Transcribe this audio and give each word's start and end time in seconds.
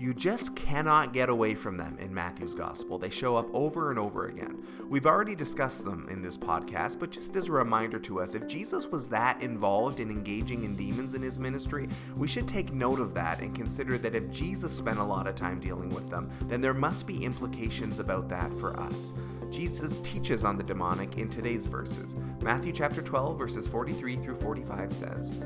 You 0.00 0.14
just 0.14 0.56
cannot 0.56 1.12
get 1.12 1.28
away 1.28 1.54
from 1.54 1.76
them 1.76 1.98
in 2.00 2.14
Matthew's 2.14 2.54
Gospel. 2.54 2.96
They 2.96 3.10
show 3.10 3.36
up 3.36 3.48
over 3.52 3.90
and 3.90 3.98
over 3.98 4.28
again. 4.28 4.64
We've 4.88 5.04
already 5.04 5.34
discussed 5.34 5.84
them 5.84 6.08
in 6.10 6.22
this 6.22 6.38
podcast, 6.38 6.98
but 6.98 7.10
just 7.10 7.36
as 7.36 7.48
a 7.50 7.52
reminder 7.52 7.98
to 7.98 8.22
us, 8.22 8.34
if 8.34 8.48
Jesus 8.48 8.86
was 8.86 9.08
that 9.08 9.42
involved 9.42 10.00
in 10.00 10.10
engaging 10.10 10.64
in 10.64 10.74
demons 10.74 11.12
in 11.12 11.20
his 11.20 11.38
ministry, 11.38 11.86
we 12.16 12.28
should 12.28 12.48
take 12.48 12.72
note 12.72 12.98
of 12.98 13.12
that 13.12 13.40
and 13.40 13.54
consider 13.54 13.98
that 13.98 14.14
if 14.14 14.32
Jesus 14.32 14.74
spent 14.74 14.98
a 14.98 15.04
lot 15.04 15.26
of 15.26 15.34
time 15.34 15.60
dealing 15.60 15.94
with 15.94 16.08
them, 16.08 16.30
then 16.44 16.62
there 16.62 16.72
must 16.72 17.06
be 17.06 17.22
implications 17.22 17.98
about 17.98 18.26
that 18.30 18.54
for 18.54 18.80
us. 18.80 19.12
Jesus 19.50 19.98
teaches 19.98 20.46
on 20.46 20.56
the 20.56 20.64
demonic 20.64 21.18
in 21.18 21.28
today's 21.28 21.66
verses. 21.66 22.16
Matthew 22.40 22.72
chapter 22.72 23.02
12 23.02 23.36
verses 23.36 23.68
43 23.68 24.16
through 24.16 24.36
45 24.36 24.92
says, 24.94 25.42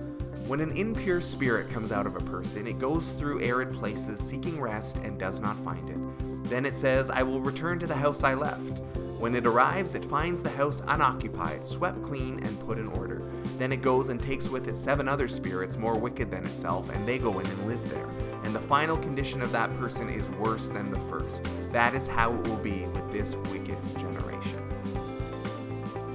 when 0.47 0.61
an 0.61 0.77
impure 0.77 1.23
spirit 1.23 1.71
comes 1.71 1.91
out 1.91 2.07
of 2.07 2.17
a 2.17 2.31
person, 2.31 2.67
it 2.67 2.79
goes 2.79 3.13
through 3.13 3.41
arid 3.41 3.73
places 3.73 4.21
seeking 4.21 4.61
rest 4.61 4.99
and 4.99 5.19
does 5.19 5.41
not 5.41 5.57
find 5.65 5.89
it. 5.89 6.45
Then 6.51 6.67
it 6.67 6.75
says, 6.75 7.09
I 7.09 7.23
will 7.23 7.41
return 7.41 7.79
to 7.79 7.87
the 7.87 7.95
house 7.95 8.23
I 8.23 8.35
left. 8.35 8.83
When 9.19 9.35
it 9.35 9.47
arrives, 9.47 9.95
it 9.95 10.05
finds 10.05 10.43
the 10.43 10.51
house 10.51 10.83
unoccupied, 10.87 11.67
swept 11.67 12.03
clean, 12.03 12.45
and 12.45 12.61
put 12.61 12.77
in 12.77 12.89
order. 12.89 13.23
Then 13.57 13.73
it 13.73 13.81
goes 13.81 14.11
and 14.11 14.21
takes 14.21 14.51
with 14.51 14.69
it 14.69 14.77
seven 14.77 15.09
other 15.09 15.29
spirits 15.29 15.79
more 15.79 15.99
wicked 15.99 16.31
than 16.31 16.45
itself, 16.45 16.91
and 16.95 17.09
they 17.09 17.17
go 17.17 17.39
in 17.39 17.47
and 17.47 17.67
live 17.67 17.89
there. 17.89 18.09
And 18.43 18.55
the 18.55 18.61
final 18.61 18.99
condition 18.99 19.41
of 19.41 19.51
that 19.53 19.75
person 19.79 20.11
is 20.11 20.29
worse 20.33 20.69
than 20.69 20.91
the 20.91 21.01
first. 21.01 21.47
That 21.73 21.95
is 21.95 22.07
how 22.07 22.35
it 22.35 22.47
will 22.47 22.57
be 22.57 22.85
with 22.93 23.11
this 23.11 23.35
wicked 23.51 23.79
generation. 23.97 24.74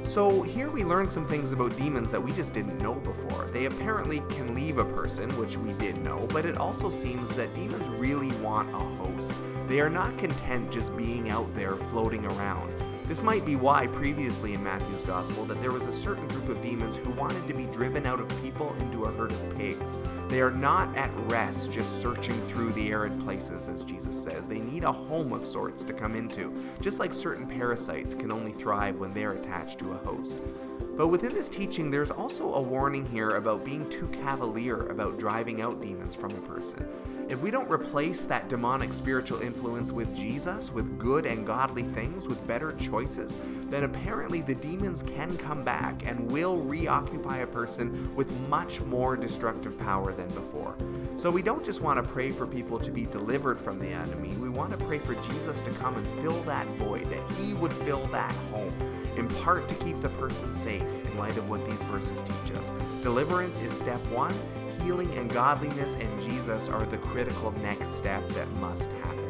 So 0.10 0.42
here 0.42 0.72
we 0.72 0.84
learn 0.84 1.08
some 1.08 1.28
things 1.28 1.54
about 1.54 1.78
demons 1.78 2.10
that 2.10 2.24
we 2.24 2.32
just 2.32 2.52
didn't 2.52 2.82
know 2.82 2.96
before. 2.96 3.46
They 3.54 3.66
apparently 3.66 4.22
can 4.22 4.56
leave 4.56 4.80
a 4.80 4.84
person, 4.84 5.30
which 5.38 5.56
we 5.56 5.72
did 5.74 6.04
know, 6.04 6.28
but 6.34 6.48
it 6.48 6.58
also 6.58 6.90
seems 6.90 7.36
that 7.36 7.54
demons 7.54 7.88
really 7.90 8.32
want 8.42 8.74
a 8.74 8.80
host. 8.80 9.36
They 9.68 9.80
are 9.82 9.90
not 9.90 10.18
content 10.18 10.72
just 10.72 10.98
being 10.98 11.30
out 11.30 11.54
there 11.54 11.74
floating 11.76 12.26
around. 12.26 12.74
This 13.10 13.24
might 13.24 13.44
be 13.44 13.56
why 13.56 13.88
previously 13.88 14.54
in 14.54 14.64
Matthew's 14.64 15.02
Gospel 15.02 15.44
that 15.46 15.60
there 15.64 15.72
was 15.72 15.88
a 15.88 15.92
certain 15.92 16.28
group 16.28 16.48
of 16.48 16.62
demons 16.62 16.96
who 16.96 17.10
wanted 17.14 17.48
to 17.48 17.56
be 17.56 17.66
driven 17.66 18.06
out 18.06 18.20
of 18.20 18.44
people 18.44 18.72
into 18.82 19.06
a 19.06 19.12
herd 19.12 19.32
of 19.32 19.58
pigs. 19.58 19.98
They 20.28 20.42
are 20.42 20.52
not 20.52 20.96
at 20.96 21.10
rest 21.22 21.72
just 21.72 22.04
searching 22.04 22.40
through 22.42 22.72
the 22.74 22.92
arid 22.92 23.20
places, 23.22 23.68
as 23.68 23.84
Jesus 23.84 24.22
says. 24.22 24.48
They 24.48 24.60
need 24.60 24.84
a 24.84 24.92
home 24.92 25.34
of 25.34 25.44
sorts 25.44 25.84
to 25.86 25.94
come 25.94 26.16
into, 26.16 26.54
just 26.82 27.00
like 27.00 27.12
certain 27.12 27.48
parasites 27.48 28.14
can 28.14 28.32
only 28.32 28.52
thrive 28.52 29.00
when 29.00 29.12
they're 29.12 29.34
attached 29.34 29.80
to 29.80 29.94
a 29.94 29.98
host. 29.98 30.38
But 31.00 31.08
within 31.08 31.34
this 31.34 31.48
teaching, 31.48 31.92
there's 31.92 32.12
also 32.12 32.54
a 32.56 32.62
warning 32.62 33.06
here 33.06 33.38
about 33.38 33.64
being 33.64 33.90
too 33.90 34.10
cavalier 34.10 34.86
about 34.88 35.18
driving 35.18 35.62
out 35.62 35.82
demons 35.82 36.14
from 36.14 36.32
a 36.32 36.42
person. 36.42 36.86
If 37.30 37.42
we 37.42 37.52
don't 37.52 37.72
replace 37.72 38.26
that 38.26 38.50
demonic 38.50 38.92
spiritual 38.92 39.40
influence 39.40 39.94
with 39.94 40.14
Jesus, 40.14 40.74
with 40.74 41.00
good 41.00 41.26
and 41.26 41.48
godly 41.48 41.84
things, 41.84 42.28
with 42.28 42.46
better 42.46 42.74
choices, 42.74 43.38
then 43.70 43.86
apparently 43.86 44.42
the 44.42 44.56
demons 44.56 45.02
can 45.04 45.38
come 45.38 45.64
back 45.64 46.06
and 46.06 46.30
will 46.30 46.58
reoccupy 46.58 47.38
a 47.38 47.48
person 47.48 48.14
with 48.14 48.38
much 48.50 48.82
more 48.82 49.16
destructive 49.16 49.80
power 49.80 50.12
than 50.12 50.28
before. 50.32 50.76
So 51.16 51.32
we 51.32 51.44
don't 51.44 51.64
just 51.64 51.80
want 51.80 51.96
to 52.04 52.12
pray 52.12 52.32
for 52.32 52.46
people 52.46 52.78
to 52.78 52.92
be 52.92 53.06
delivered 53.06 53.62
from 53.62 53.80
the 53.80 53.88
enemy, 53.88 54.36
we 54.36 54.50
want 54.50 54.72
to 54.72 54.78
pray 54.86 54.98
for 54.98 55.16
Jesus 55.16 55.62
to 55.62 55.72
come 55.72 55.96
and 55.96 56.06
fill 56.22 56.42
that 56.44 56.68
void, 56.76 57.10
that 57.10 57.32
he 57.38 57.54
would 57.54 57.72
fill 57.72 58.06
that 58.08 58.36
home 58.52 58.74
in 59.16 59.28
part 59.28 59.68
to 59.70 59.76
keep 59.76 60.00
the 60.02 60.10
person 60.10 60.54
safe 60.54 60.89
in 61.06 61.18
light 61.18 61.38
of 61.38 61.50
what 61.50 61.66
these 61.66 61.82
verses 61.84 62.22
teach 62.22 62.58
us. 62.58 62.72
Deliverance 63.02 63.60
is 63.60 63.74
step 63.74 64.00
one, 64.08 64.34
healing 64.84 65.14
and 65.16 65.30
godliness 65.32 65.96
and 65.96 66.22
Jesus 66.22 66.68
are 66.70 66.86
the 66.86 66.98
critical 66.98 67.52
next 67.62 67.94
step 67.96 68.28
that 68.30 68.50
must 68.54 68.92
happen. 68.94 69.28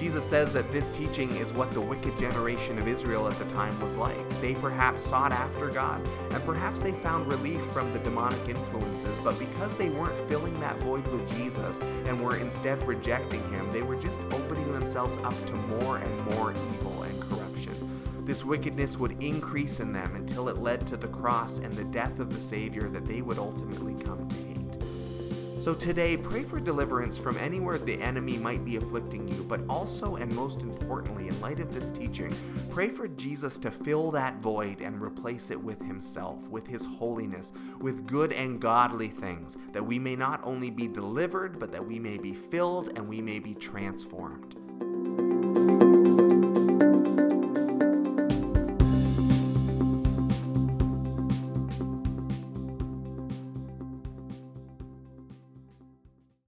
Jesus 0.00 0.24
says 0.24 0.54
that 0.54 0.72
this 0.72 0.88
teaching 0.88 1.30
is 1.36 1.52
what 1.52 1.70
the 1.74 1.80
wicked 1.80 2.18
generation 2.18 2.78
of 2.78 2.88
Israel 2.88 3.28
at 3.28 3.38
the 3.38 3.44
time 3.50 3.78
was 3.82 3.98
like. 3.98 4.16
They 4.40 4.54
perhaps 4.54 5.04
sought 5.04 5.30
after 5.30 5.68
God, 5.68 6.00
and 6.30 6.42
perhaps 6.44 6.80
they 6.80 6.92
found 6.92 7.30
relief 7.30 7.60
from 7.66 7.92
the 7.92 7.98
demonic 7.98 8.48
influences, 8.48 9.18
but 9.18 9.38
because 9.38 9.76
they 9.76 9.90
weren't 9.90 10.16
filling 10.26 10.58
that 10.60 10.78
void 10.78 11.06
with 11.08 11.30
Jesus 11.36 11.80
and 12.06 12.18
were 12.18 12.38
instead 12.38 12.82
rejecting 12.88 13.42
Him, 13.50 13.70
they 13.72 13.82
were 13.82 13.96
just 13.96 14.22
opening 14.32 14.72
themselves 14.72 15.18
up 15.18 15.34
to 15.44 15.52
more 15.52 15.98
and 15.98 16.34
more. 16.34 16.54
This 18.30 18.44
wickedness 18.44 18.96
would 18.96 19.20
increase 19.20 19.80
in 19.80 19.92
them 19.92 20.14
until 20.14 20.48
it 20.48 20.58
led 20.58 20.86
to 20.86 20.96
the 20.96 21.08
cross 21.08 21.58
and 21.58 21.74
the 21.74 21.82
death 21.82 22.20
of 22.20 22.32
the 22.32 22.40
Savior 22.40 22.88
that 22.90 23.04
they 23.04 23.22
would 23.22 23.38
ultimately 23.38 24.00
come 24.04 24.28
to 24.28 24.36
hate. 24.36 25.60
So 25.60 25.74
today, 25.74 26.16
pray 26.16 26.44
for 26.44 26.60
deliverance 26.60 27.18
from 27.18 27.36
anywhere 27.38 27.76
the 27.76 28.00
enemy 28.00 28.38
might 28.38 28.64
be 28.64 28.76
afflicting 28.76 29.26
you, 29.26 29.42
but 29.42 29.62
also 29.68 30.14
and 30.14 30.32
most 30.32 30.62
importantly, 30.62 31.26
in 31.26 31.40
light 31.40 31.58
of 31.58 31.74
this 31.74 31.90
teaching, 31.90 32.32
pray 32.70 32.90
for 32.90 33.08
Jesus 33.08 33.58
to 33.58 33.70
fill 33.72 34.12
that 34.12 34.36
void 34.36 34.80
and 34.80 35.02
replace 35.02 35.50
it 35.50 35.60
with 35.60 35.82
himself, 35.82 36.48
with 36.50 36.68
his 36.68 36.84
holiness, 36.84 37.52
with 37.80 38.06
good 38.06 38.32
and 38.32 38.60
godly 38.60 39.08
things, 39.08 39.58
that 39.72 39.84
we 39.84 39.98
may 39.98 40.14
not 40.14 40.40
only 40.44 40.70
be 40.70 40.86
delivered, 40.86 41.58
but 41.58 41.72
that 41.72 41.84
we 41.84 41.98
may 41.98 42.16
be 42.16 42.32
filled 42.32 42.96
and 42.96 43.08
we 43.08 43.20
may 43.20 43.40
be 43.40 43.56
transformed. 43.56 45.79